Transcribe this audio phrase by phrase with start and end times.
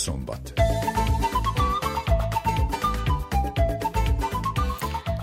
[0.00, 0.49] szombat.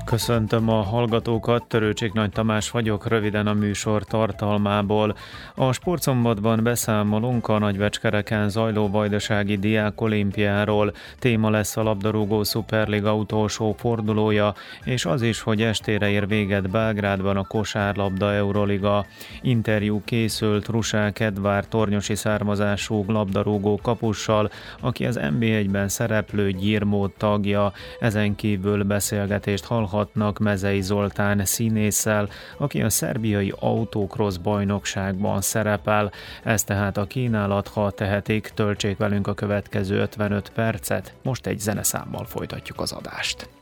[0.07, 5.15] Köszöntöm a hallgatókat, Törőcsik Nagy Tamás vagyok, röviden a műsor tartalmából.
[5.55, 10.93] A sportszombatban beszámolunk a nagybecskereken zajló vajdasági diák olimpiáról.
[11.19, 17.37] Téma lesz a labdarúgó szuperliga utolsó fordulója, és az is, hogy estére ér véget Belgrádban
[17.37, 19.05] a kosárlabda Euroliga.
[19.41, 24.49] Interjú készült Rusák Edvár tornyosi származású labdarúgó kapussal,
[24.81, 27.71] aki az NB1-ben szereplő Gyirmó tagja.
[27.99, 36.11] Ezen kívül beszélgetést hallhat hallhatnak Mezei Zoltán színésszel, aki a szerbiai autókrosz bajnokságban szerepel.
[36.43, 41.13] Ez tehát a kínálat, ha tehetik, töltsék velünk a következő 55 percet.
[41.23, 43.56] Most egy zeneszámmal folytatjuk az adást.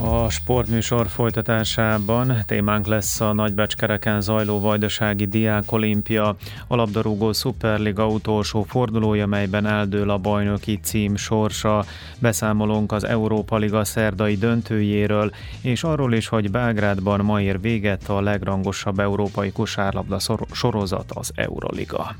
[0.00, 8.62] A sportműsor folytatásában témánk lesz a Nagybecskereken zajló vajdasági diák olimpia, a labdarúgó szuperliga utolsó
[8.62, 11.84] fordulója, melyben eldől a bajnoki cím sorsa.
[12.18, 15.30] Beszámolunk az Európa Liga szerdai döntőjéről,
[15.60, 20.18] és arról is, hogy Belgrádban ma ér véget a legrangosabb európai kosárlabda
[20.52, 22.16] sorozat, az Euroliga.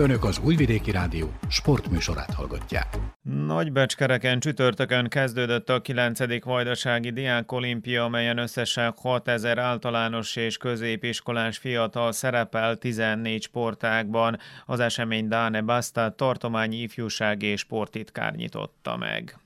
[0.00, 2.86] Önök az Újvidéki Rádió sportműsorát hallgatják.
[3.22, 6.44] Nagybecskereken csütörtökön kezdődött a 9.
[6.44, 14.38] vajdasági diák olimpia, amelyen összesen 6000 általános és középiskolás fiatal szerepel 14 sportágban.
[14.66, 19.38] Az esemény Dáne Basta tartományi ifjúsági és sportitkár nyitotta meg.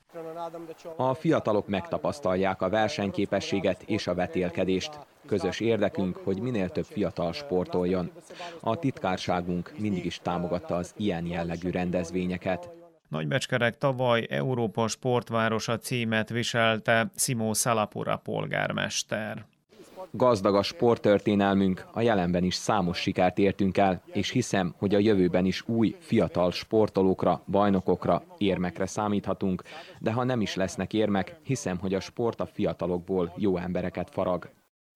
[0.97, 4.91] A fiatalok megtapasztalják a versenyképességet és a vetélkedést.
[5.27, 8.11] Közös érdekünk, hogy minél több fiatal sportoljon.
[8.61, 12.71] A titkárságunk mindig is támogatta az ilyen jellegű rendezvényeket.
[13.09, 19.47] Nagybecskerek tavaly Európa sportvárosa címet viselte Simó Szalapura polgármester.
[20.11, 25.45] Gazdag a sporttörténelmünk, a jelenben is számos sikert értünk el, és hiszem, hogy a jövőben
[25.45, 29.63] is új, fiatal sportolókra, bajnokokra, érmekre számíthatunk,
[29.99, 34.51] de ha nem is lesznek érmek, hiszem, hogy a sport a fiatalokból jó embereket farag.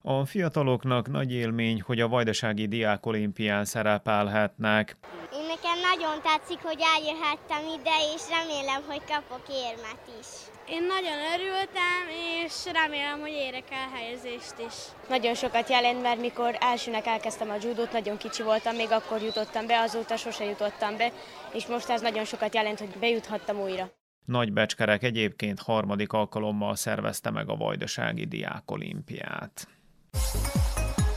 [0.09, 4.97] A fiataloknak nagy élmény, hogy a Vajdasági Diák Olimpián szerepelhetnek.
[5.33, 10.27] Én nekem nagyon tetszik, hogy eljöhettem ide, és remélem, hogy kapok érmet is.
[10.69, 12.03] Én nagyon örültem,
[12.45, 14.75] és remélem, hogy érek el helyezést is.
[15.09, 19.67] Nagyon sokat jelent, mert mikor elsőnek elkezdtem a judót, nagyon kicsi voltam, még akkor jutottam
[19.67, 21.13] be, azóta sose jutottam be,
[21.53, 23.91] és most ez nagyon sokat jelent, hogy bejuthattam újra.
[24.25, 29.69] Nagy Becskerek egyébként harmadik alkalommal szervezte meg a Vajdasági Diák Olimpiát.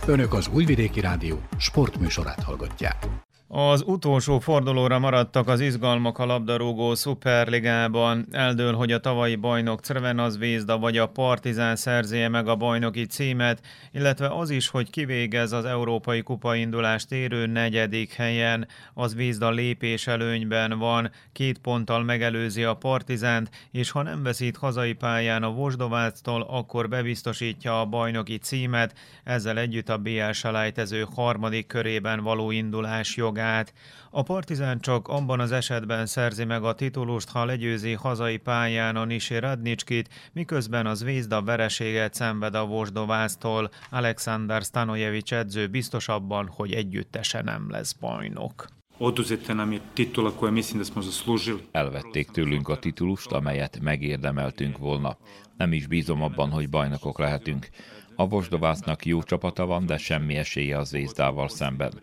[0.05, 3.28] Önök az Újvidéki Rádió sportműsorát hallgatják.
[3.51, 8.27] Az utolsó fordulóra maradtak az izgalmak a labdarúgó szuperligában.
[8.31, 13.61] Eldől, hogy a tavalyi bajnok Crvenaz Vézda vagy a Partizán szerzéje meg a bajnoki címet,
[13.91, 18.67] illetve az is, hogy kivégez az Európai Kupa indulást érő negyedik helyen.
[18.93, 24.93] Az Vézda lépés előnyben van, két ponttal megelőzi a Partizánt, és ha nem veszít hazai
[24.93, 28.93] pályán a Vosdováctól, akkor bebiztosítja a bajnoki címet,
[29.23, 33.73] ezzel együtt a BL selejtező harmadik körében való indulás jog magát.
[34.11, 39.05] A Partizán csak abban az esetben szerzi meg a titulust, ha legyőzi hazai pályán a
[39.05, 43.69] Nisi Radnicskit, miközben az Vézda vereséget szenved a Vosdováztól.
[43.89, 48.67] Alexander Stanojevic edző biztosabban, hogy együttese nem lesz bajnok.
[49.01, 51.67] Oduzete nam je titula koja mislim da smo zaslužili.
[51.71, 55.17] Elvették tőlünk a titulust, amelyet megérdemeltünk volna.
[55.57, 57.69] Nem is bízom abban, hogy bajnokok lehetünk.
[58.19, 61.93] A Vosdovásznak jó csapata van, de semmi esélye az Vézdával szemben.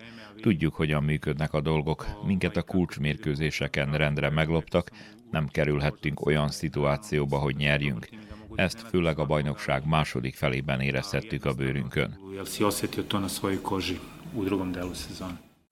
[0.40, 2.06] Tudjuk, hogyan működnek a dolgok.
[2.26, 4.90] Minket a kulcsmérkőzéseken rendre megloptak,
[5.30, 8.08] nem kerülhettünk olyan szituációba, hogy nyerjünk.
[8.54, 12.18] Ezt főleg a bajnokság második felében érezhettük a bőrünkön.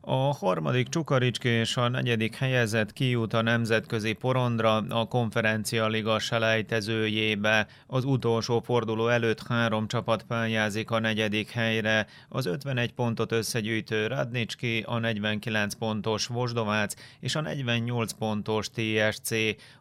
[0.06, 7.66] A harmadik Csukaricski és a negyedik helyezett kijut a nemzetközi porondra a konferencia liga selejtezőjébe.
[7.86, 12.06] Az utolsó forduló előtt három csapat pályázik a negyedik helyre.
[12.28, 19.30] Az 51 pontot összegyűjtő Radnicski, a 49 pontos Vosdovác és a 48 pontos TSC.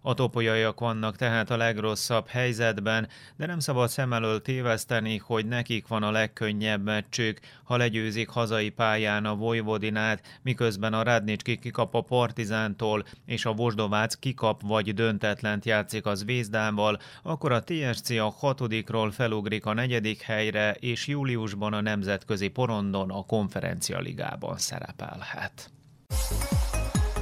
[0.02, 5.88] A topolyaiak vannak tehát a legrosszabb helyzetben, de nem szabad szem elől téveszteni, hogy nekik
[5.88, 11.96] van a legkönnyebb meccsük, ha legyőzik hazai pályán a Vojvodinát, Partizánát, miközben a Radnicski kikap
[11.96, 18.30] a Partizántól, és a Vosdovác kikap vagy döntetlent játszik az Vézdával, akkor a TSC a
[18.30, 25.72] hatodikról felugrik a negyedik helyre, és júliusban a nemzetközi porondon a konferencia ligában szerepelhet.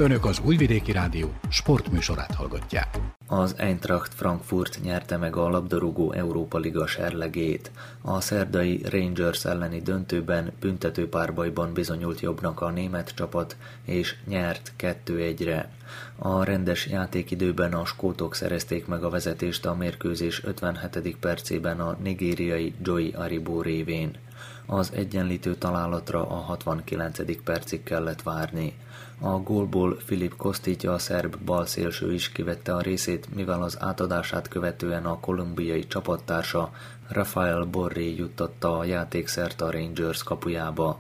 [0.01, 2.97] Önök az Újvidéki Rádió sportműsorát hallgatják.
[3.27, 7.71] Az Eintracht Frankfurt nyerte meg a labdarúgó Európa Liga serlegét.
[8.01, 13.55] A szerdai Rangers elleni döntőben büntető párbajban bizonyult jobbnak a német csapat,
[13.85, 15.69] és nyert 2-1-re.
[16.15, 21.17] A rendes játékidőben a skótok szerezték meg a vezetést a mérkőzés 57.
[21.17, 24.11] percében a nigériai Joy Aribo révén.
[24.65, 27.43] Az egyenlítő találatra a 69.
[27.43, 28.73] percig kellett várni.
[29.23, 35.05] A gólból Filip Kostitja, a szerb balszélső is kivette a részét, mivel az átadását követően
[35.05, 36.71] a kolumbiai csapattársa
[37.07, 40.99] Rafael Borré juttatta a játékszert a Rangers kapujába.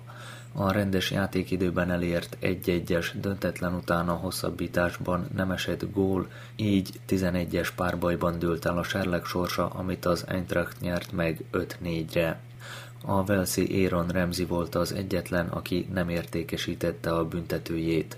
[0.53, 8.39] A rendes játékidőben elért 1-1-es döntetlen után a hosszabbításban nem esett gól, így 11-es párbajban
[8.39, 12.39] dőlt el a serleg sorsa, amit az Eintracht nyert meg 5-4-re.
[13.05, 18.17] A Velszi Aaron Remzi volt az egyetlen, aki nem értékesítette a büntetőjét.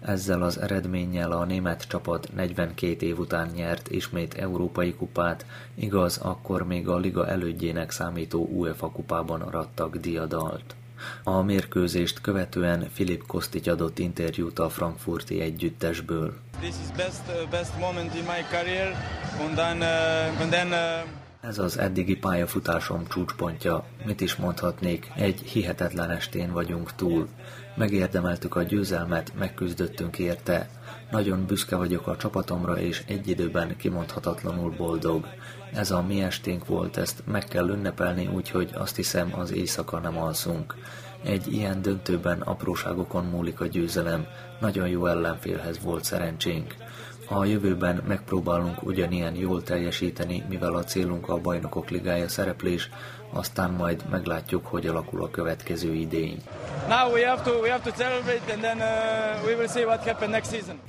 [0.00, 6.66] Ezzel az eredménnyel a német csapat 42 év után nyert ismét európai kupát, igaz, akkor
[6.66, 10.74] még a liga elődjének számító UEFA kupában arattak diadalt.
[11.22, 16.34] A mérkőzést követően Filip Kostic adott interjút a frankfurti együttesből.
[16.60, 18.94] This is best, uh, best moment in my career,
[19.40, 21.19] and then, uh, and then, uh...
[21.40, 23.84] Ez az eddigi pályafutásom csúcspontja.
[24.04, 27.28] Mit is mondhatnék, egy hihetetlen estén vagyunk túl.
[27.76, 30.68] Megérdemeltük a győzelmet, megküzdöttünk érte.
[31.10, 35.26] Nagyon büszke vagyok a csapatomra, és egy időben kimondhatatlanul boldog.
[35.72, 40.18] Ez a mi esténk volt, ezt meg kell ünnepelni, úgyhogy azt hiszem az éjszaka nem
[40.18, 40.74] alszunk.
[41.24, 44.26] Egy ilyen döntőben apróságokon múlik a győzelem,
[44.60, 46.74] nagyon jó ellenfélhez volt szerencsénk.
[47.32, 52.90] A jövőben megpróbálunk ugyanilyen jól teljesíteni, mivel a célunk a bajnokok ligája szereplés,
[53.32, 56.42] aztán majd meglátjuk, hogy alakul a következő idény.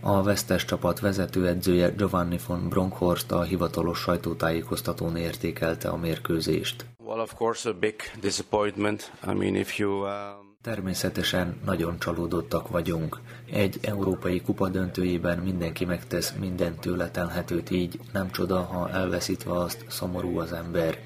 [0.01, 6.85] A vesztes csapat vezetőedzője Giovanni von Bronckhorst a hivatalos sajtótájékoztatón értékelte a mérkőzést.
[7.03, 9.11] Well, of course, a big disappointment.
[9.23, 10.50] I mean, if you, uh...
[10.61, 13.19] Természetesen nagyon csalódottak vagyunk.
[13.51, 19.85] Egy európai kupa döntőjében mindenki megtesz minden tőle telhetőt így, nem csoda, ha elveszítve azt
[19.87, 20.97] szomorú az ember.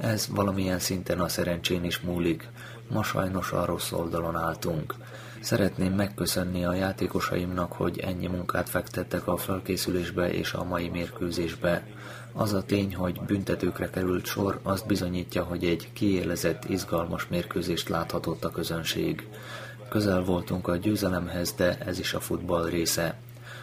[0.00, 2.48] Ez valamilyen szinten a szerencsén is múlik.
[2.88, 4.94] Ma sajnos a rossz oldalon álltunk.
[5.40, 11.86] Szeretném megköszönni a játékosaimnak, hogy ennyi munkát fektettek a felkészülésbe és a mai mérkőzésbe.
[12.32, 18.44] Az a tény, hogy büntetőkre került sor, azt bizonyítja, hogy egy kiélezett, izgalmas mérkőzést láthatott
[18.44, 19.28] a közönség.
[19.88, 23.18] Közel voltunk a győzelemhez, de ez is a futball része.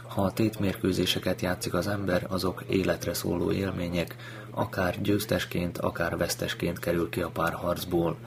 [0.08, 4.16] Ha a tétmérkőzéseket játszik az ember, azok életre szóló élmények,
[4.52, 8.18] akár győztesként, akár vesztesként kerül ki a párharcból.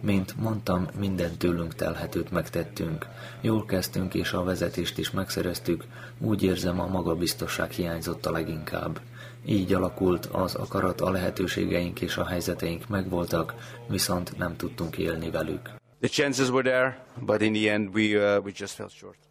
[0.00, 3.06] Mint mondtam, minden tőlünk telhetőt megtettünk.
[3.40, 5.84] Jól kezdtünk és a vezetést is megszereztük,
[6.18, 9.00] úgy érzem a magabiztosság hiányzott a leginkább.
[9.46, 13.54] Így alakult az akarat, a lehetőségeink és a helyzeteink megvoltak,
[13.88, 15.74] viszont nem tudtunk élni velük.
[16.00, 19.25] The chances were there, but in the end we, uh, we just fell short.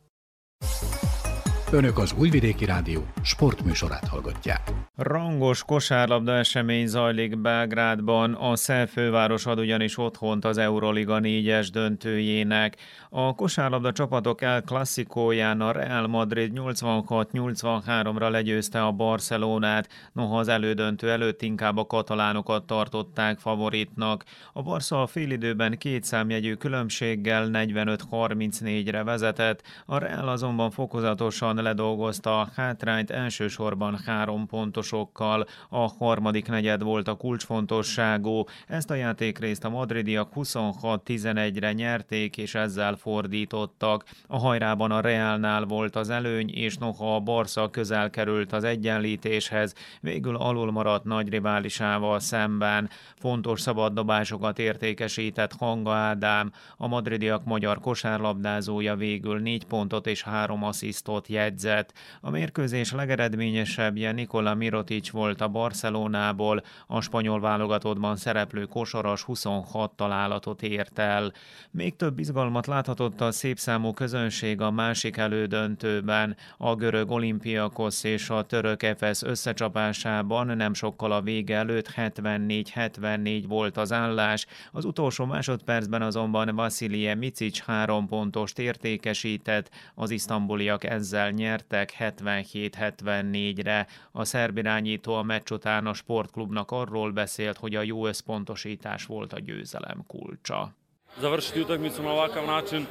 [1.71, 4.61] Önök az Újvidéki Rádió sportműsorát hallgatják.
[4.95, 12.77] Rangos kosárlabda esemény zajlik Belgrádban, a Szel főváros ad ugyanis otthont az Euroliga 4-es döntőjének.
[13.09, 21.11] A kosárlabda csapatok El klasszikóján a Real Madrid 86-83-ra legyőzte a Barcelonát, noha az elődöntő
[21.11, 24.23] előtt inkább a katalánokat tartották favoritnak.
[24.53, 32.49] A Barca a félidőben két számjegyű különbséggel 45-34-re vezetett, a Real azonban fokozatosan ledolgozta a
[32.55, 35.45] hátrányt elsősorban három pontosokkal.
[35.69, 38.43] A harmadik negyed volt a kulcsfontosságú.
[38.67, 44.05] Ezt a játékrészt a madridiak 26-11-re nyerték, és ezzel fordítottak.
[44.27, 49.73] A hajrában a Realnál volt az előny, és noha a Barca közel került az egyenlítéshez,
[50.01, 52.89] végül alul maradt nagy riválisával szemben.
[53.15, 61.27] Fontos szabaddobásokat értékesített Hanga Ádám, a madridiak magyar kosárlabdázója végül négy pontot és három asszisztot
[61.27, 61.93] jegy jegyzett.
[62.21, 70.61] A mérkőzés legeredményesebbje Nikola Mirotic volt a Barcelonából, a spanyol válogatottban szereplő kosaras 26 találatot
[70.61, 71.33] ért el.
[71.71, 76.35] Még több izgalmat láthatott a szép számú közönség a másik elődöntőben.
[76.57, 83.77] A görög olimpiakosz és a török Efesz összecsapásában nem sokkal a vége előtt 74-74 volt
[83.77, 84.45] az állás.
[84.71, 93.87] Az utolsó másodpercben azonban Vasilije Micic három pontost értékesített, az isztambuliak ezzel nyertek 77-74-re.
[94.11, 99.33] A szerb irányító a meccs után a sportklubnak arról beszélt, hogy a jó összpontosítás volt
[99.33, 100.73] a győzelem kulcsa.
[101.21, 102.85] Završiti utakmicu na ovakav način e,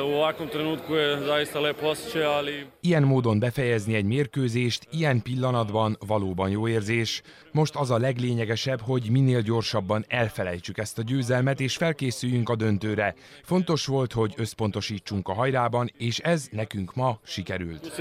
[0.00, 2.66] u ovakvom trenutku je zaista lep osjećaj, ali...
[2.82, 7.22] Ilyen módon befejezni egy mérkőzést, ilyen pillanatban valóban jó érzés.
[7.52, 13.14] Most az a leglényegesebb, hogy minél gyorsabban elfelejtsük ezt a győzelmet, és felkészüljünk a döntőre.
[13.42, 17.92] Fontos volt, hogy összpontosítsunk a hajrában, és ez nekünk ma sikerült.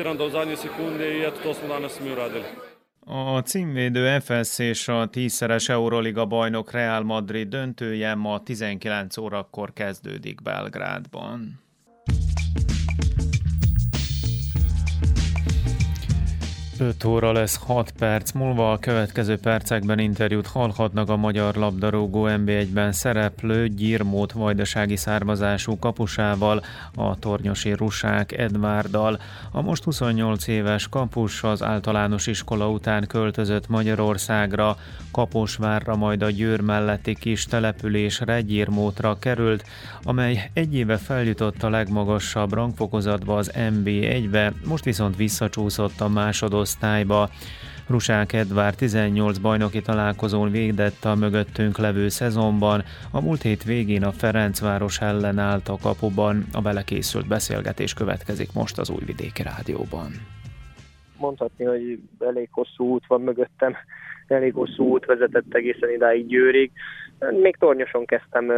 [3.10, 10.42] A címvédő FSZ és a tízszeres Euroliga bajnok Real Madrid döntője ma 19 órakor kezdődik
[10.42, 11.67] Belgrádban.
[16.80, 22.92] 5 óra lesz 6 perc múlva, a következő percekben interjút hallhatnak a magyar labdarúgó NB1-ben
[22.92, 26.64] szereplő Gyirmót vajdasági származású kapusával,
[26.96, 29.20] a tornyosi Rusák Edvárdal.
[29.52, 34.78] A most 28 éves kapus az általános iskola után költözött Magyarországra,
[35.12, 39.64] Kaposvárra, majd a Győr melletti kis településre Gyirmótra került,
[40.04, 47.30] amely egy éve feljutott a legmagasabb rangfokozatba az NB1-be, most viszont visszacsúszott a másodos osztályba.
[47.90, 54.12] Rusák Edvár 18 bajnoki találkozón végdett a mögöttünk levő szezonban, a múlt hét végén a
[54.12, 60.12] Ferencváros ellen állt a kapuban, a belekészült beszélgetés következik most az Újvidéki Rádióban.
[61.18, 63.76] Mondhatni, hogy elég hosszú út van mögöttem,
[64.28, 66.72] elég hosszú út vezetett egészen idáig Győrig.
[67.42, 68.52] Még tornyoson kezdtem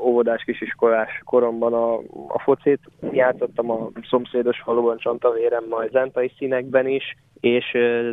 [0.00, 1.94] óvodás kisiskolás koromban a,
[2.28, 2.80] a focit.
[3.12, 7.64] Játszottam a szomszédos faluban Csantavérem, majd zentai színekben is, és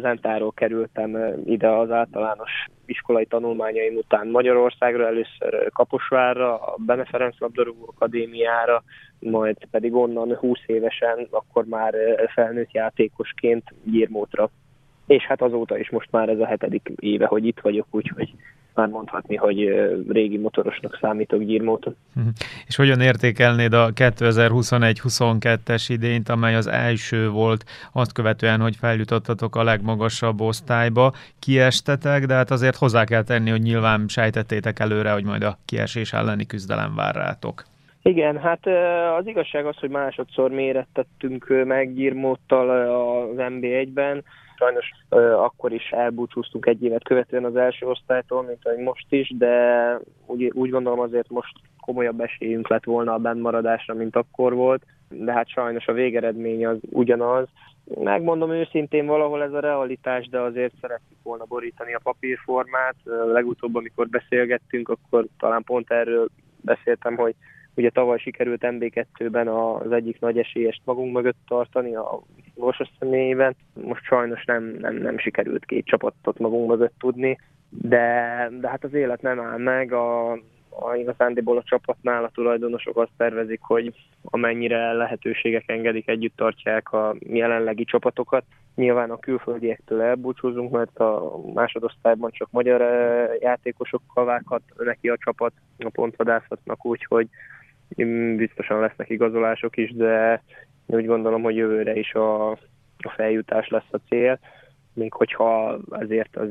[0.01, 2.51] Zentáról kerültem ide az általános
[2.85, 8.83] iskolai tanulmányaim után Magyarországra, először Kaposvárra, a Bene Ferenc Labdarúgó Akadémiára,
[9.19, 11.93] majd pedig onnan 20 évesen, akkor már
[12.33, 14.49] felnőtt játékosként Gyirmótra.
[15.07, 18.33] És hát azóta is most már ez a hetedik éve, hogy itt vagyok, úgyhogy
[18.77, 19.57] már mondhatni, hogy
[20.09, 21.95] régi motorosnak számítok gyírmóton.
[22.13, 22.27] Mhm.
[22.67, 29.63] És hogyan értékelnéd a 2021-22-es idényt, amely az első volt azt követően, hogy feljutottatok a
[29.63, 35.43] legmagasabb osztályba, kiestetek, de hát azért hozzá kell tenni, hogy nyilván sejtettétek előre, hogy majd
[35.43, 37.63] a kiesés elleni küzdelem vár rátok.
[38.07, 38.67] Igen, hát
[39.19, 44.23] az igazság az, hogy másodszor mérettettünk meg Gyirmóttal az MB1-ben,
[44.57, 44.91] Sajnos
[45.35, 50.51] akkor is elbúcsúztunk egy évet követően az első osztálytól, mint ahogy most is, de úgy,
[50.53, 55.49] úgy gondolom azért most komolyabb esélyünk lett volna a bennmaradásra, mint akkor volt, de hát
[55.49, 57.47] sajnos a végeredmény az ugyanaz.
[58.03, 62.95] Megmondom őszintén, valahol ez a realitás, de azért szeretnék volna borítani a papírformát.
[63.31, 66.27] Legutóbb, amikor beszélgettünk, akkor talán pont erről
[66.61, 67.35] beszéltem, hogy
[67.75, 72.21] ugye tavaly sikerült MB2-ben az egyik nagy esélyest magunk mögött tartani, a
[72.57, 73.55] Borsos személyében.
[73.73, 77.37] Most sajnos nem, nem, nem sikerült két csapatot magunk mögött tudni,
[77.69, 80.31] de, de hát az élet nem áll meg, a,
[80.69, 87.15] a igazándiból a csapatnál a tulajdonosok azt tervezik, hogy amennyire lehetőségek engedik, együtt tartják a
[87.19, 88.43] jelenlegi csapatokat.
[88.75, 95.53] Nyilván a külföldiektől elbúcsúzunk, mert a másodosztályban csak magyar eh, játékosokkal vághat neki a csapat
[95.77, 97.27] a pontvadászatnak, úgyhogy
[98.35, 100.43] biztosan lesznek igazolások is, de
[100.87, 102.51] úgy gondolom, hogy jövőre is a,
[102.97, 104.39] a feljutás lesz a cél,
[104.93, 106.49] még hogyha ezért az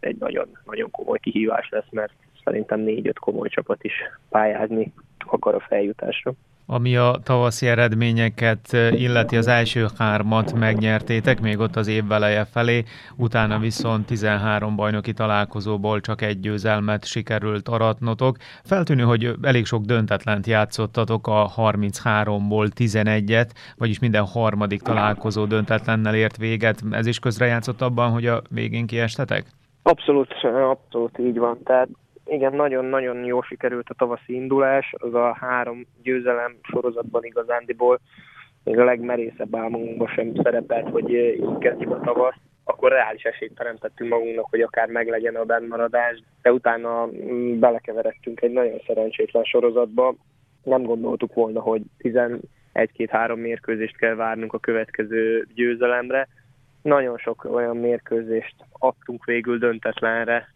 [0.00, 2.12] egy nagyon, nagyon komoly kihívás lesz, mert
[2.44, 3.92] szerintem négy-öt komoly csapat is
[4.28, 6.32] pályázni akar a feljutásra.
[6.66, 12.84] Ami a tavaszi eredményeket illeti, az első hármat megnyertétek, még ott az év veleje felé,
[13.16, 18.36] utána viszont 13 bajnoki találkozóból csak egy győzelmet sikerült aratnotok.
[18.62, 26.36] Feltűnő, hogy elég sok döntetlent játszottatok, a 33-ból 11-et, vagyis minden harmadik találkozó döntetlennel ért
[26.36, 26.82] véget.
[26.90, 29.44] Ez is közrejátszott abban, hogy a végén kiestetek?
[29.82, 31.58] Abszolút, abszolút így van.
[31.64, 31.88] Tehát
[32.26, 38.00] igen, nagyon-nagyon jó sikerült a tavaszi indulás, az a három győzelem sorozatban igazándiból
[38.64, 44.10] még a legmerészebb álmunkban sem szerepelt, hogy így kezdjük a tavasz, akkor reális esélyt teremtettünk
[44.10, 50.14] magunknak, hogy akár meglegyen a bennmaradás, de utána mm, belekeveredtünk egy nagyon szerencsétlen sorozatba.
[50.62, 56.28] Nem gondoltuk volna, hogy 11-2-3 mérkőzést kell várnunk a következő győzelemre.
[56.82, 60.53] Nagyon sok olyan mérkőzést adtunk végül döntetlenre,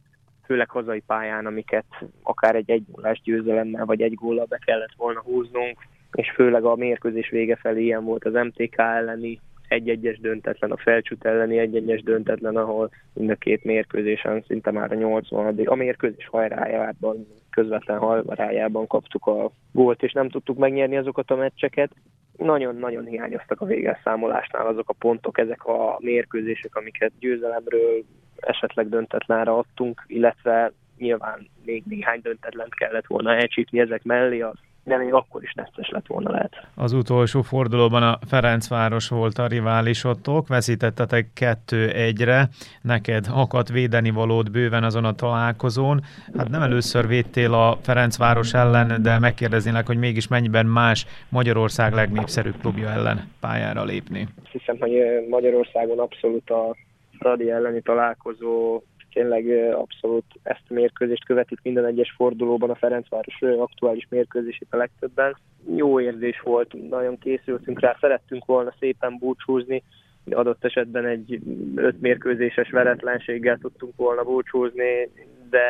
[0.49, 1.85] főleg hazai pályán, amiket
[2.23, 2.85] akár egy egy
[3.23, 5.79] győzelemmel vagy egy góllal be kellett volna húznunk,
[6.13, 11.25] és főleg a mérkőzés vége felé ilyen volt az MTK elleni, egy-egyes döntetlen, a felcsút
[11.25, 17.27] elleni egy-egyes döntetlen, ahol mind a két mérkőzésen szinte már a 80 a mérkőzés hajrájában,
[17.51, 21.91] közvetlen hajrájában kaptuk a gólt, és nem tudtuk megnyerni azokat a meccseket.
[22.37, 28.05] Nagyon-nagyon hiányoztak a végelszámolásnál azok a pontok, ezek a mérkőzések, amiket győzelemről
[28.41, 34.57] esetleg döntetlenre adtunk, illetve nyilván még néhány döntetlent kellett volna elcsípni ezek mellé, az
[34.89, 36.67] de még akkor is necces lett volna lehet.
[36.75, 42.49] Az utolsó fordulóban a Ferencváros volt a riválisotok, veszítettetek 2-1-re,
[42.83, 46.01] neked akadt védeni valód bőven azon a találkozón.
[46.37, 52.57] Hát nem először védtél a Ferencváros ellen, de megkérdeznélek, hogy mégis mennyiben más Magyarország legnépszerűbb
[52.61, 54.29] klubja ellen pályára lépni.
[54.43, 54.93] Azt hiszem, hogy
[55.29, 56.77] Magyarországon abszolút a
[57.19, 58.83] Radi elleni találkozó
[59.13, 65.37] tényleg abszolút ezt a mérkőzést követik minden egyes fordulóban a Ferencváros aktuális mérkőzését a legtöbben.
[65.77, 69.83] Jó érzés volt, nagyon készültünk rá, szerettünk volna szépen búcsúzni,
[70.31, 71.41] adott esetben egy
[71.75, 75.11] öt mérkőzéses veretlenséggel tudtunk volna búcsúzni,
[75.51, 75.67] de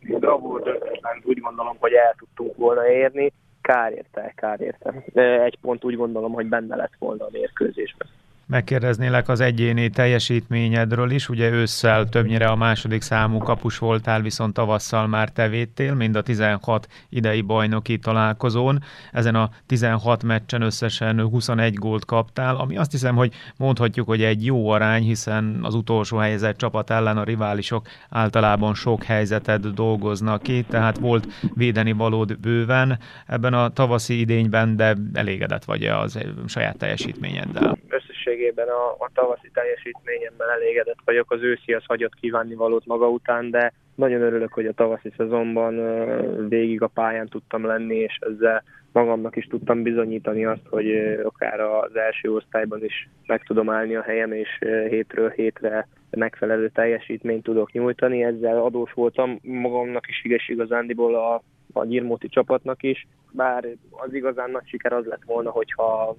[0.00, 3.32] bravúr döntetlen úgy gondolom, hogy el tudtunk volna érni.
[3.60, 5.04] Kár érte, kár érte.
[5.44, 8.08] Egy pont úgy gondolom, hogy benne lett volna a mérkőzésben.
[8.48, 15.06] Megkérdeznélek az egyéni teljesítményedről is, ugye ősszel többnyire a második számú kapus voltál, viszont tavasszal
[15.06, 18.82] már te védtél, mind a 16 idei bajnoki találkozón.
[19.12, 24.44] Ezen a 16 meccsen összesen 21 gólt kaptál, ami azt hiszem, hogy mondhatjuk, hogy egy
[24.44, 30.62] jó arány, hiszen az utolsó helyzet csapat ellen a riválisok általában sok helyzetet dolgoznak ki,
[30.68, 37.78] tehát volt védeni valód bőven ebben a tavaszi idényben, de elégedett vagy az saját teljesítményeddel
[38.36, 41.30] összességében a, a tavaszi teljesítményemmel elégedett vagyok.
[41.30, 45.74] Az őszi az hagyott kívánni valót maga után, de nagyon örülök, hogy a tavaszi szezonban
[46.48, 48.62] végig a pályán tudtam lenni, és ezzel
[48.92, 50.90] magamnak is tudtam bizonyítani azt, hogy
[51.24, 54.48] akár az első osztályban is meg tudom állni a helyem, és
[54.88, 58.24] hétről hétre megfelelő teljesítményt tudok nyújtani.
[58.24, 64.50] Ezzel adós voltam magamnak is, igaz igazándiból a, a Gyirmóti csapatnak is, bár az igazán
[64.50, 66.16] nagy siker az lett volna, hogyha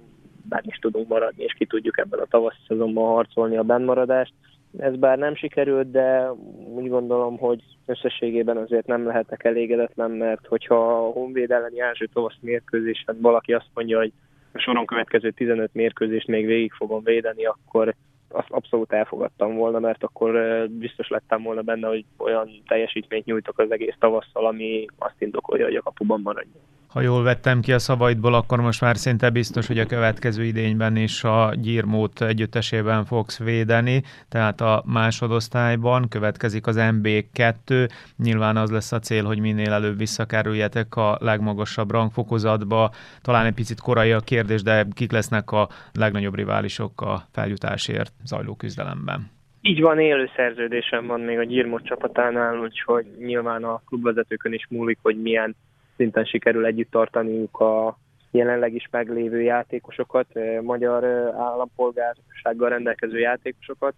[0.48, 4.32] bár is tudunk maradni, és ki tudjuk ebben a tavaszi szezonban harcolni a bennmaradást.
[4.78, 6.30] Ez bár nem sikerült, de
[6.74, 12.36] úgy gondolom, hogy összességében azért nem lehetek elégedetlen, mert hogyha a Honvéd elleni első tavasz
[12.40, 14.12] mérkőzésen valaki azt mondja, hogy
[14.52, 17.94] a soron következő 15 mérkőzést még végig fogom védeni, akkor
[18.28, 20.32] azt abszolút elfogadtam volna, mert akkor
[20.70, 25.74] biztos lettem volna benne, hogy olyan teljesítményt nyújtok az egész tavasszal, ami azt indokolja, hogy
[25.74, 26.62] a kapuban maradjon.
[26.88, 30.96] Ha jól vettem ki a szavaidból, akkor most már szinte biztos, hogy a következő idényben
[30.96, 37.88] is a Gyirmót együttesében fogsz védeni, tehát a másodosztályban következik az MB2.
[38.16, 42.90] Nyilván az lesz a cél, hogy minél előbb visszakerüljetek a legmagasabb rangfokozatba.
[43.22, 48.54] Talán egy picit korai a kérdés, de kik lesznek a legnagyobb riválisok a feljutásért zajló
[48.54, 49.30] küzdelemben?
[49.60, 54.98] Így van, élő szerződésem van még a Gyirmot csapatánál, úgyhogy nyilván a klubvezetőkön is múlik,
[55.02, 55.56] hogy milyen
[55.98, 57.98] szinten sikerül együtt tartaniuk a
[58.30, 60.26] jelenleg is meglévő játékosokat,
[60.62, 61.04] magyar
[61.38, 63.94] állampolgársággal rendelkező játékosokat,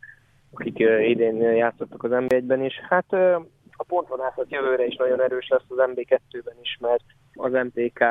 [0.53, 2.75] akik idén játszottak az MB1-ben is.
[2.89, 3.13] Hát
[3.73, 8.05] a pontvonászat jövőre is nagyon erős lesz az MB2-ben is, mert az MTK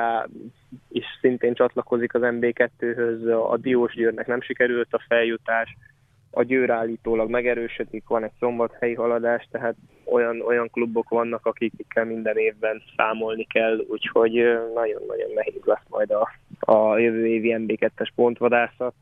[0.89, 5.77] is szintén csatlakozik az MB2-höz, a Diós Győrnek nem sikerült a feljutás,
[6.31, 12.37] a Győr állítólag megerősödik, van egy szombathelyi haladás, tehát olyan, olyan klubok vannak, akikkel minden
[12.37, 14.33] évben számolni kell, úgyhogy
[14.73, 18.93] nagyon-nagyon nehéz lesz majd a, a jövő évi MB2-es pontvadászat.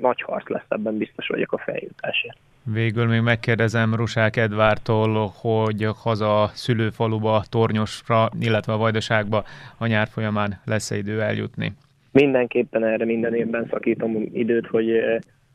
[0.00, 2.36] Nagy harc lesz ebben, biztos vagyok a feljutásért.
[2.64, 9.44] Végül még megkérdezem Rusák Edvártól, hogy haza szülőfaluba, Tornyosra, illetve a Vajdaságba
[9.78, 11.72] a nyár folyamán lesz-e idő eljutni?
[12.12, 14.90] Mindenképpen erre minden évben szakítom időt, hogy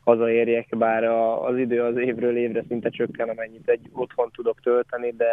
[0.08, 5.14] hazaérjek, bár a, az idő az évről évre szinte csökken, amennyit egy otthon tudok tölteni,
[5.16, 5.30] de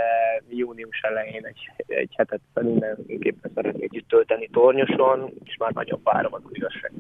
[0.50, 6.42] június elején egy, egy hetet mindenképpen szeretnék itt tölteni Tornyoson, és már nagyon várom az
[6.52, 6.92] igazság.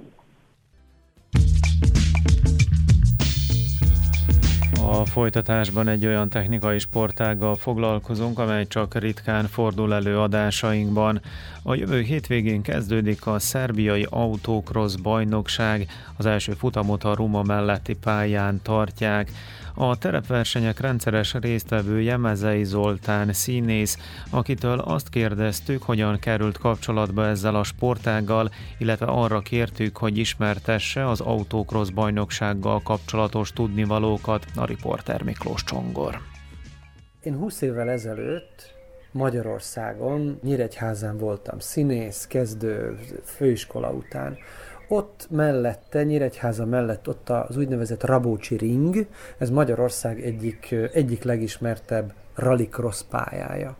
[5.07, 11.21] Folytatásban egy olyan technikai sportággal foglalkozunk, amely csak ritkán fordul elő adásainkban.
[11.63, 15.87] A jövő hétvégén kezdődik a szerbiai autókrosz bajnokság,
[16.17, 19.31] az első futamot a Ruma melletti pályán tartják.
[19.77, 23.97] A terepversenyek rendszeres résztvevője Mezei Zoltán színész,
[24.29, 31.21] akitől azt kérdeztük, hogyan került kapcsolatba ezzel a sportággal, illetve arra kértük, hogy ismertesse az
[31.21, 36.19] autókrosz bajnoksággal kapcsolatos tudnivalókat a riporter Miklós Csongor.
[37.23, 38.73] Én 20 évvel ezelőtt
[39.11, 44.37] Magyarországon, Nyíregyházán voltam színész, kezdő, főiskola után.
[44.87, 53.03] Ott mellette, Nyíregyháza mellett ott az úgynevezett Rabócsi Ring, ez Magyarország egyik, egyik legismertebb rallycross
[53.09, 53.75] pályája.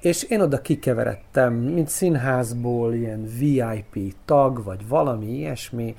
[0.00, 5.94] És én oda kikeveredtem, mint színházból, ilyen VIP tag, vagy valami ilyesmi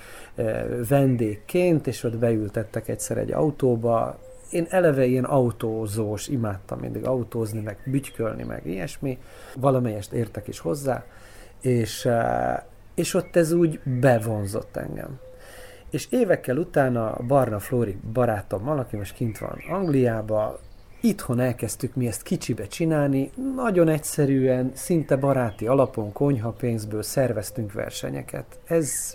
[0.90, 4.20] vendégként, és ott beültettek egyszer egy autóba,
[4.52, 9.18] én eleve ilyen autózós, imádtam mindig autózni, meg bütykölni, meg ilyesmi.
[9.56, 11.04] Valamelyest értek is hozzá,
[11.62, 12.58] és, eh,
[12.98, 15.20] és ott ez úgy bevonzott engem.
[15.90, 20.60] És évekkel utána Barna Flóri barátommal, aki most kint van Angliába,
[21.02, 28.60] itthon elkezdtük mi ezt kicsibe csinálni, nagyon egyszerűen, szinte baráti alapon, konyha pénzből szerveztünk versenyeket.
[28.66, 29.12] Ez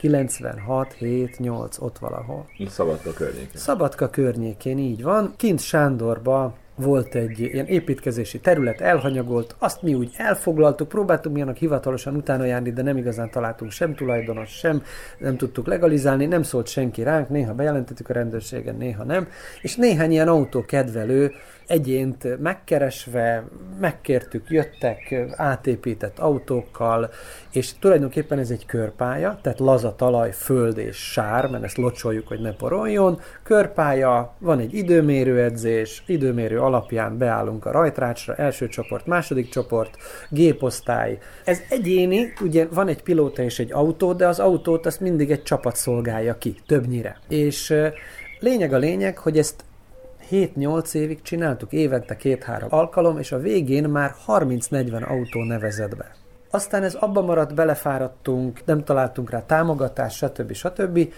[0.00, 2.46] 96, 7, 8, ott valahol.
[2.68, 3.60] Szabadka környékén.
[3.60, 5.34] Szabadka környékén, így van.
[5.36, 11.56] Kint Sándorba volt egy ilyen építkezési terület, elhanyagolt, azt mi úgy elfoglaltuk, próbáltuk mi annak
[11.56, 14.82] hivatalosan utána járni, de nem igazán találtunk sem tulajdonos, sem
[15.18, 19.28] nem tudtuk legalizálni, nem szólt senki ránk, néha bejelentettük a rendőrségen, néha nem,
[19.62, 21.32] és néhány ilyen autókedvelő
[21.66, 23.44] egyént megkeresve,
[23.80, 27.10] megkértük, jöttek átépített autókkal,
[27.52, 32.40] és tulajdonképpen ez egy körpálya, tehát laza talaj, föld és sár, mert ezt locsoljuk, hogy
[32.40, 33.20] ne poroljon.
[33.42, 39.96] Körpálya, van egy időmérő edzés, időmérő alapján beállunk a rajtrácsra, első csoport, második csoport,
[40.30, 41.18] géposztály.
[41.44, 45.42] Ez egyéni, ugye van egy pilóta és egy autó, de az autót azt mindig egy
[45.42, 47.18] csapat szolgálja ki, többnyire.
[47.28, 47.74] És
[48.40, 49.64] lényeg a lényeg, hogy ezt
[50.30, 56.14] 7-8 évig csináltuk, évente két-három alkalom, és a végén már 30-40 autó nevezett be.
[56.50, 60.52] Aztán ez abba maradt, belefáradtunk, nem találtunk rá támogatást, stb.
[60.52, 61.12] stb.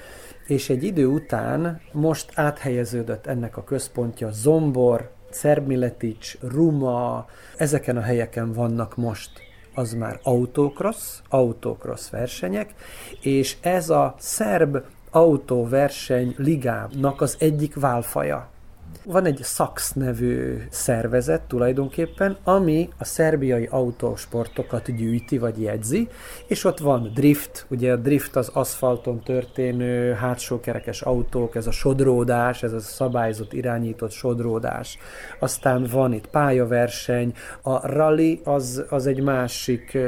[0.47, 8.53] És egy idő után most áthelyeződött ennek a központja Zombor, Szermiletics, Ruma, ezeken a helyeken
[8.53, 9.31] vannak most
[9.75, 12.75] az már autocross, autocross versenyek,
[13.21, 14.79] és ez a szerb
[15.11, 18.49] autóverseny ligának az egyik válfaja.
[19.11, 26.09] Van egy SAX nevű szervezet tulajdonképpen, ami a szerbiai autósportokat gyűjti vagy jegyzi,
[26.47, 32.63] és ott van drift, ugye a drift az aszfalton történő hátsókerekes autók, ez a sodródás,
[32.63, 34.99] ez a szabályzott, irányított sodródás.
[35.39, 39.99] Aztán van itt pályaverseny, a rally az, az egy másik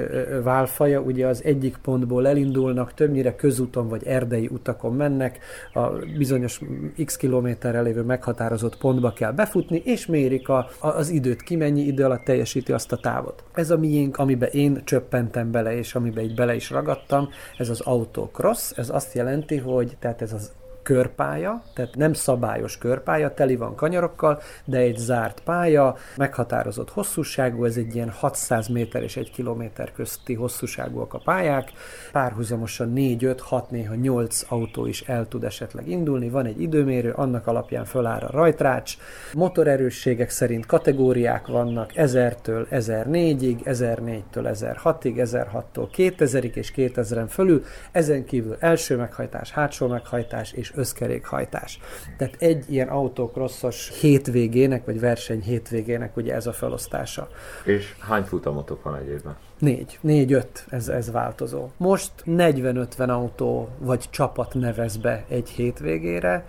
[0.43, 5.39] válfaja, ugye az egyik pontból elindulnak, többnyire közúton vagy erdei utakon mennek,
[5.73, 6.61] a bizonyos
[7.05, 12.05] x kilométerrel lévő meghatározott pontba kell befutni, és mérik a, az időt, ki mennyi idő
[12.05, 13.45] alatt teljesíti azt a távot.
[13.55, 17.81] Ez a miénk, amiben én csöppentem bele, és amiben így bele is ragadtam, ez az
[17.81, 20.53] autocross, ez azt jelenti, hogy tehát ez az
[20.91, 27.77] körpálya, tehát nem szabályos körpálya, teli van kanyarokkal, de egy zárt pálya, meghatározott hosszúságú, ez
[27.77, 31.73] egy ilyen 600 méter és 1 kilométer közti hosszúságúak a pályák,
[32.13, 37.11] párhuzamosan 4, 5, 6, néha 8 autó is el tud esetleg indulni, van egy időmérő,
[37.11, 38.97] annak alapján föláll a rajtrács,
[39.35, 48.57] motorerősségek szerint kategóriák vannak 1000-től 1004-ig, 1004-től 1006-ig, 1006-tól 2000-ig és 2000-en fölül, ezen kívül
[48.59, 51.81] első meghajtás, hátsó meghajtás és összkerékhajtás.
[52.17, 57.29] Tehát egy ilyen autocrossos hétvégének, vagy verseny hétvégének ugye ez a felosztása.
[57.65, 59.37] És hány futamotok van egy évben?
[59.59, 61.69] Négy, négy-öt, ez, ez változó.
[61.77, 66.47] Most 40-50 autó vagy csapat nevez be egy hétvégére,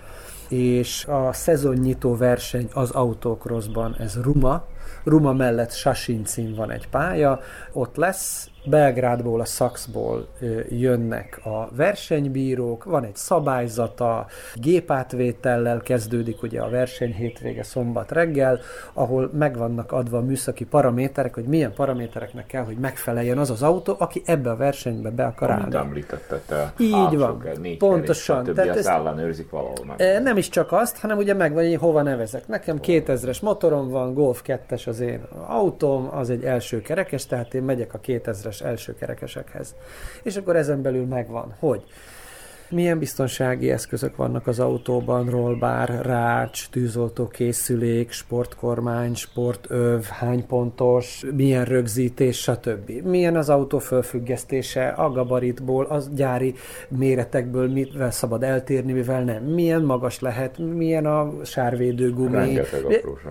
[0.49, 4.65] és a szezonnyitó verseny az autocrossban, ez Ruma,
[5.03, 7.39] Ruma mellett Sasincin van egy pálya,
[7.71, 10.27] ott lesz, Belgrádból, a Szaxból
[10.69, 18.59] jönnek a versenybírók, van egy szabályzata, gépátvétellel kezdődik ugye a verseny hétvége szombat reggel,
[18.93, 23.63] ahol meg vannak adva a műszaki paraméterek, hogy milyen paramétereknek kell, hogy megfeleljen az az
[23.63, 25.75] autó, aki ebbe a versenybe be akar állni.
[25.75, 26.15] Amit
[26.47, 27.43] te Így van,
[27.77, 28.43] pontosan.
[28.43, 30.21] Kerék, Tehát ezt ellenőrzik valahol meg.
[30.21, 32.47] Nem is csak azt, hanem ugye meg vagy, hova nevezek.
[32.47, 37.63] Nekem 2000-es motorom van, Golf 2-es az én autóm, az egy első kerekes, tehát én
[37.63, 39.75] megyek a 2000 kerekes első kerekesekhez.
[40.23, 41.83] És akkor ezen belül megvan, hogy
[42.71, 51.65] milyen biztonsági eszközök vannak az autóban, rollbár, rács, tűzoltó készülék, sportkormány, sportöv, hány pontos, milyen
[51.65, 52.91] rögzítés, stb.
[53.03, 56.53] Milyen az autó fölfüggesztése, a gabaritból, az gyári
[56.87, 59.43] méretekből, mivel szabad eltérni, mivel nem.
[59.43, 62.59] Milyen magas lehet, milyen a sárvédő gumi.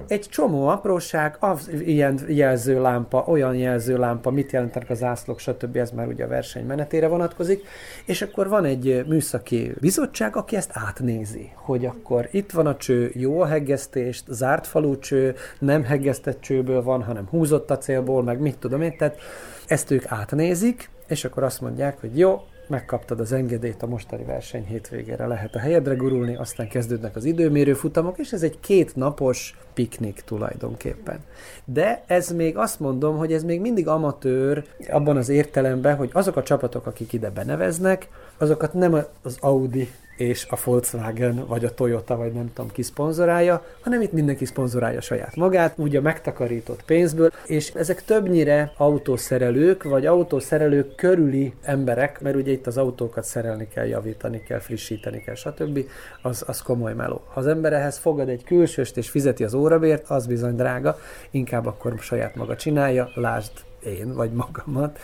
[0.06, 5.76] Egy csomó apróság, az ilyen jelzőlámpa, olyan jelzőlámpa, mit jelentenek az ászlók, stb.
[5.76, 7.62] Ez már ugye a verseny menetére vonatkozik.
[8.04, 12.76] És akkor van egy műszak műszaki bizottság, aki ezt átnézi, hogy akkor itt van a
[12.76, 18.22] cső, jó a heggesztést, zárt falú cső, nem heggesztett csőből van, hanem húzott a célból,
[18.22, 19.18] meg mit tudom én, tehát
[19.66, 24.66] ezt ők átnézik, és akkor azt mondják, hogy jó, megkaptad az engedélyt a mostani verseny
[24.66, 29.58] hétvégére, lehet a helyedre gurulni, aztán kezdődnek az időmérő futamok, és ez egy két napos
[29.80, 31.18] piknik tulajdonképpen.
[31.64, 36.36] De ez még azt mondom, hogy ez még mindig amatőr abban az értelemben, hogy azok
[36.36, 39.88] a csapatok, akik ide beneveznek, azokat nem az Audi
[40.20, 45.00] és a Volkswagen, vagy a Toyota, vagy nem tudom ki szponzorálja, hanem itt mindenki szponzorálja
[45.00, 52.36] saját magát, úgy a megtakarított pénzből, és ezek többnyire autószerelők, vagy autószerelők körüli emberek, mert
[52.36, 55.78] ugye itt az autókat szerelni kell, javítani kell, frissíteni kell, stb.
[56.22, 57.20] Az, az komoly meló.
[57.26, 60.98] Ha az ember ehhez fogad egy külsőst és fizeti az órabért, az bizony drága,
[61.30, 63.52] inkább akkor saját maga csinálja, lásd
[63.84, 64.98] én vagy magamat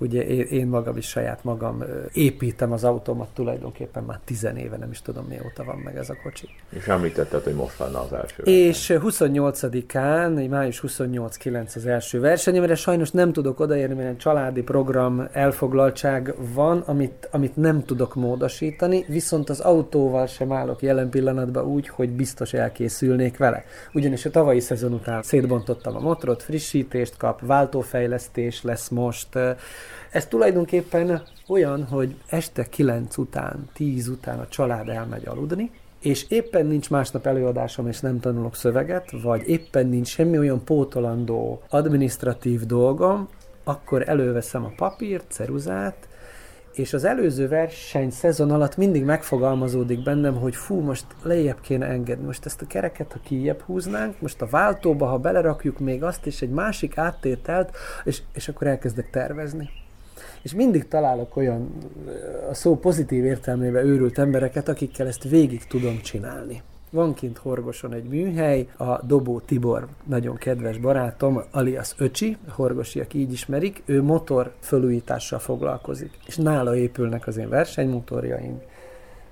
[0.00, 4.90] ugye én, én magam is saját magam építem az autómat tulajdonképpen már tizen éve, nem
[4.90, 6.48] is tudom mióta van meg ez a kocsi.
[6.68, 12.74] És említetted, hogy most lenne az első És 28-án, május 28-9 az első verseny, amire
[12.74, 19.50] sajnos nem tudok odaérni, mert családi program elfoglaltság van, amit, amit nem tudok módosítani, viszont
[19.50, 23.64] az autóval sem állok jelen pillanatban úgy, hogy biztos elkészülnék vele.
[23.92, 29.28] Ugyanis a tavalyi szezon után szétbontottam a motorot, frissítést kap, váltófejlesztés lesz most,
[30.10, 36.66] ez tulajdonképpen olyan, hogy este 9 után, 10 után a család elmegy aludni, és éppen
[36.66, 43.28] nincs másnap előadásom, és nem tanulok szöveget, vagy éppen nincs semmi olyan pótolandó administratív dolgom,
[43.64, 46.08] akkor előveszem a papírt, ceruzát,
[46.72, 52.24] és az előző verseny szezon alatt mindig megfogalmazódik bennem, hogy fú, most lejjebb kéne engedni,
[52.24, 56.42] most ezt a kereket, ha kijebb húznánk, most a váltóba, ha belerakjuk még azt és
[56.42, 59.70] egy másik áttételt, és, és akkor elkezdek tervezni
[60.42, 61.72] és mindig találok olyan
[62.50, 66.62] a szó pozitív értelmében őrült embereket, akikkel ezt végig tudom csinálni.
[66.90, 73.32] Van kint Horgoson egy műhely, a Dobó Tibor, nagyon kedves barátom, alias Öcsi, horgosiak így
[73.32, 78.60] ismerik, ő motor fölújítással foglalkozik, és nála épülnek az én versenymotorjaim,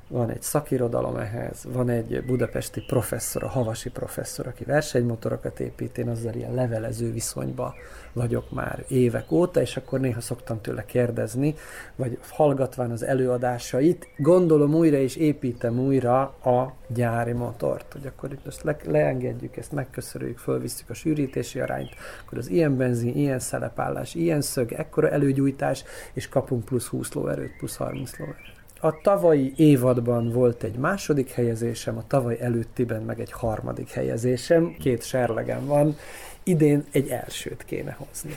[0.09, 6.09] van egy szakirodalom ehhez, van egy budapesti professzor, a havasi professzor, aki versenymotorokat épít, én
[6.09, 7.75] azzal ilyen levelező viszonyba
[8.13, 11.55] vagyok már évek óta, és akkor néha szoktam tőle kérdezni,
[11.97, 18.45] vagy hallgatván az előadásait, gondolom újra és építem újra a gyári motort, hogy akkor itt
[18.45, 21.95] most le, leengedjük ezt, megköszörüljük, fölvisszük a sűrítési arányt,
[22.25, 27.57] akkor az ilyen benzin, ilyen szelepállás, ilyen szög, ekkora előgyújtás, és kapunk plusz 20 lóerőt,
[27.57, 28.58] plusz 30 lóerőt.
[28.81, 35.03] A tavalyi évadban volt egy második helyezésem, a tavaly előttiben meg egy harmadik helyezésem, két
[35.03, 35.97] serlegem van,
[36.43, 38.37] idén egy elsőt kéne hozni.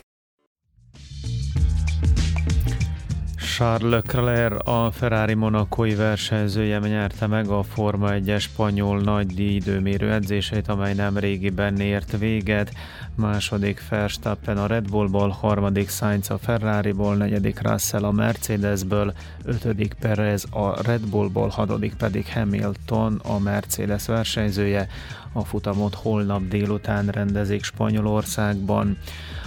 [3.61, 10.67] Charles Leclerc, a Ferrari monakói versenyzője nyerte meg a Forma 1-es spanyol nagy időmérő edzését,
[10.67, 12.73] amely nem régiben ért véget.
[13.15, 20.45] Második Verstappen a Red Bullból, harmadik Sainz a Ferrariból, negyedik Russell a Mercedesből, ötödik Perez
[20.51, 24.87] a Red Bullból, hatodik pedig Hamilton a Mercedes versenyzője.
[25.33, 28.97] A futamot holnap délután rendezik Spanyolországban.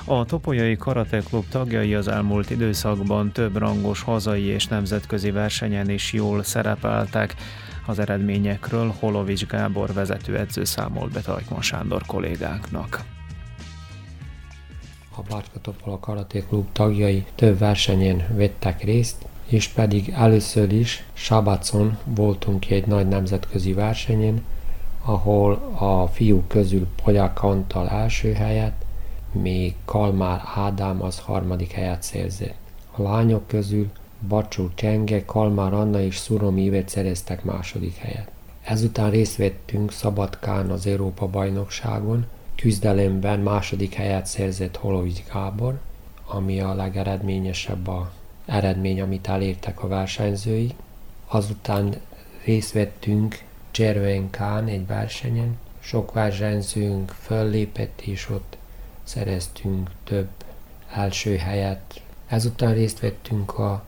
[0.06, 6.12] A Topolyai Karate Klub tagjai az elmúlt időszakban több rangos hazai és nemzetközi versenyen is
[6.12, 7.34] jól szerepeltek.
[7.86, 13.04] Az eredményekről Holovics Gábor vezetőedző számolt be Tajkman Sándor kollégáknak.
[15.16, 21.98] A Bácska Topola Karate Klub tagjai több versenyén vettek részt, és pedig először is Sabacon
[22.04, 24.44] voltunk egy nagy nemzetközi versenyen,
[25.04, 28.83] ahol a fiúk közül Polyák Antal első helyet,
[29.34, 32.56] még Kalmár Ádám az harmadik helyet szerzett.
[32.90, 33.90] A lányok közül
[34.28, 38.30] Bacsó Csenge, Kalmár Anna és Szurom Ivet szereztek második helyet.
[38.62, 45.80] Ezután részt vettünk Szabadkán az Európa bajnokságon, küzdelemben második helyet szerzett Holovics Gábor,
[46.26, 48.12] ami a legeredményesebb a
[48.46, 50.74] eredmény, amit elértek a versenyzői.
[51.26, 51.94] Azután
[52.44, 58.56] részt vettünk Cservenkán egy versenyen, sok versenyzőnk föllépett, és ott
[59.04, 60.28] szereztünk több
[60.92, 62.02] első helyet.
[62.26, 63.84] Ezután részt vettünk a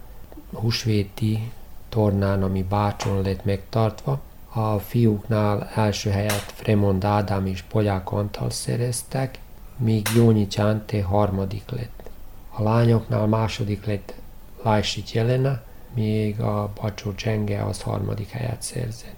[0.52, 1.52] húsvéti
[1.88, 4.20] tornán, ami Bácson lett megtartva.
[4.52, 9.38] A fiúknál első helyet Fremond Ádám és Polyák Antal szereztek,
[9.76, 12.10] míg Jónyi Csánté harmadik lett.
[12.50, 14.14] A lányoknál második lett
[14.62, 15.62] Lajsit Jelena,
[15.94, 19.14] még a Bacsó Csenge az harmadik helyet szerzett.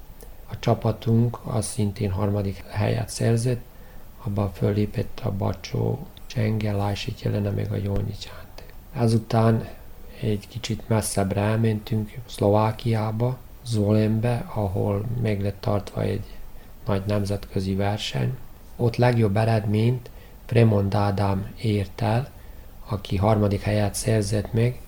[0.50, 3.60] A csapatunk az szintén harmadik helyet szerzett,
[4.28, 8.62] abban fölépett a Bacsó Csenge, Lajsit Jelena, meg a Jónyi Csánté.
[8.92, 9.68] Ezután
[10.20, 16.24] egy kicsit messzebbre elmentünk Szlovákiába, Zolembe, ahol meg lett tartva egy
[16.86, 18.36] nagy nemzetközi verseny.
[18.76, 20.10] Ott legjobb eredményt
[20.46, 22.30] Fremond Ádám ért el,
[22.88, 24.80] aki harmadik helyet szerzett meg,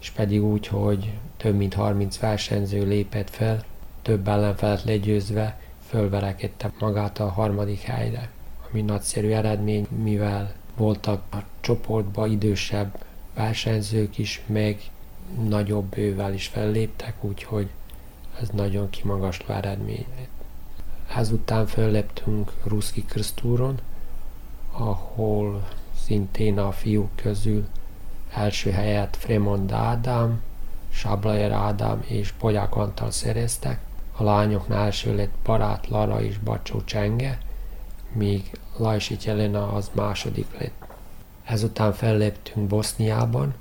[0.00, 3.64] és pedig úgy, hogy több mint 30 versenyző lépett fel,
[4.02, 8.30] több ellenfelet legyőzve fölverekedte magát a harmadik helyre,
[8.74, 14.80] ami nagyszerű eredmény, mivel voltak a csoportban idősebb versenyzők is, meg
[15.48, 17.68] nagyobb bővel is felléptek, úgyhogy
[18.40, 20.06] ez nagyon kimagasló eredmény.
[21.16, 23.78] Ezután fölléptünk Ruszki Krisztúron,
[24.72, 25.68] ahol
[26.04, 27.66] szintén a fiúk közül
[28.32, 30.42] első helyet Fremond Ádám,
[30.90, 33.80] Sablajer Ádám és Polyák Antal szereztek,
[34.16, 37.38] a lányoknál első lett Barát Lara és Bacsó Csenge,
[38.14, 40.86] míg Lajsit Jelena az második lett.
[41.44, 43.54] Ezután felléptünk Boszniában,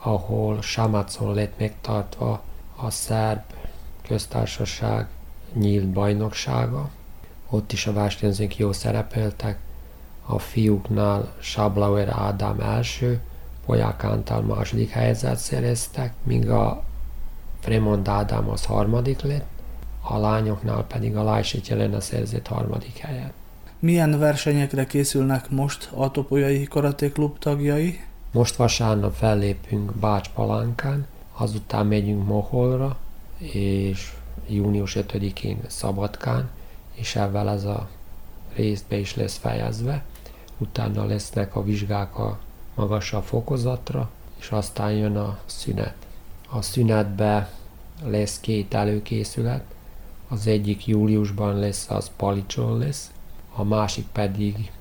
[0.00, 2.42] ahol Samacon lett megtartva
[2.76, 3.42] a szerb
[4.06, 5.06] köztársaság
[5.52, 6.90] nyílt bajnoksága.
[7.50, 9.58] Ott is a versenyzők jó szerepeltek.
[10.26, 13.20] A fiúknál Sablauer Ádám első,
[13.66, 16.82] Polyák Antal második helyzet szereztek, míg a
[17.60, 19.48] Fremond Ádám az harmadik lett,
[20.00, 23.32] a lányoknál pedig a Lajsit Jelena szerzett harmadik helyet.
[23.84, 28.00] Milyen versenyekre készülnek most a Topolyai Karate Klub tagjai?
[28.30, 32.96] Most vasárnap fellépünk Bács Palánkán, azután megyünk Moholra,
[33.38, 34.12] és
[34.48, 36.48] június 5-én Szabadkán,
[36.94, 37.88] és ebben ez a
[38.54, 40.04] részbe is lesz fejezve.
[40.58, 42.38] Utána lesznek a vizsgák a
[42.74, 45.96] magasabb fokozatra, és aztán jön a szünet.
[46.50, 47.50] A szünetbe
[48.04, 49.64] lesz két előkészület,
[50.28, 53.10] az egyik júliusban lesz, az Palicson lesz,
[53.56, 54.72] a másik pedig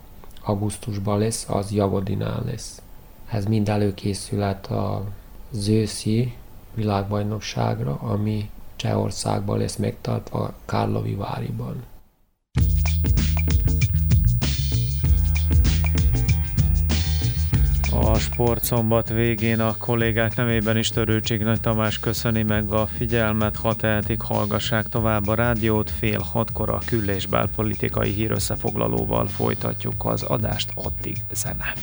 [0.43, 2.81] augusztusban lesz, az Jagodinál lesz.
[3.29, 5.03] Ez mind előkészület a
[5.67, 6.33] őszi
[6.73, 11.83] világbajnokságra, ami Csehországban lesz megtartva Kárlovi Váriban.
[18.01, 23.75] A sportszombat végén a kollégák nevében is Törőcsik Nagy Tamás köszöni meg a figyelmet, ha
[23.75, 30.71] tehetik, hallgassák tovább a rádiót, fél hatkor a kül- és belpolitikai hírösszefoglalóval folytatjuk az adást,
[30.75, 31.73] addig zene.